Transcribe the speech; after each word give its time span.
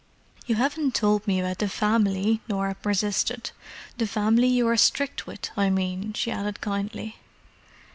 "You 0.47 0.55
haven't 0.55 0.95
told 0.95 1.27
me 1.27 1.39
about 1.39 1.59
the 1.59 1.69
family," 1.69 2.41
Norah 2.47 2.73
persisted. 2.73 3.51
"The 3.99 4.07
family 4.07 4.47
you 4.47 4.67
are 4.67 4.75
strict 4.75 5.27
with, 5.27 5.51
I 5.55 5.69
mean," 5.69 6.13
she 6.13 6.31
added 6.31 6.59
kindly. 6.59 7.17